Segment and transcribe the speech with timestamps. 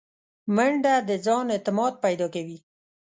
[0.55, 2.57] منډه د ځان اعتماد پیدا کوي